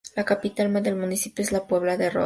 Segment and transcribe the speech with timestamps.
[0.15, 2.19] La capital del municipio es La Puebla de Roda.